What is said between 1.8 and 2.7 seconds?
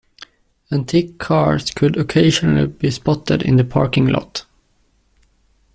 occasionally